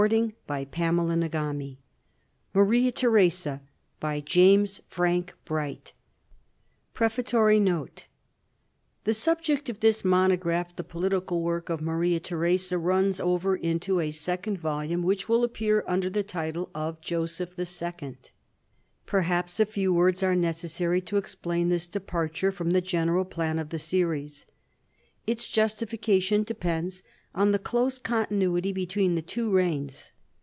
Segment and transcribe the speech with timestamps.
[0.01, 1.79] Limited NEW TORE: THE MACMILLAN COMPANY
[2.53, 3.69] 1897
[4.01, 5.93] AU rights reserved
[6.95, 8.07] PREFATOKY NOTE
[9.03, 14.09] The subject of this monograph, the political work of Maria Theresa, runs over into a
[14.09, 18.17] second volume, which will appear under the title of "Joseph II."
[19.05, 23.69] Perhaps a few words are necessary to explain this departure from the general plan of
[23.69, 24.47] the series.
[25.27, 30.11] Its justification depends on the close continuity between the two reigns.